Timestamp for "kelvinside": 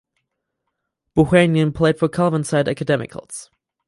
2.09-2.65